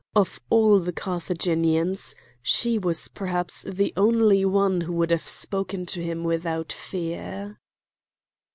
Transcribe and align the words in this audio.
Of 0.15 0.39
all 0.49 0.79
the 0.79 0.91
Carthaginians 0.91 2.15
she 2.41 2.79
was 2.79 3.07
perhaps 3.07 3.61
the 3.69 3.93
only 3.95 4.43
one 4.43 4.81
who 4.81 4.93
would 4.93 5.11
have 5.11 5.27
spoken 5.27 5.85
to 5.85 6.01
him 6.01 6.23
without 6.23 6.73
fear. 6.73 7.59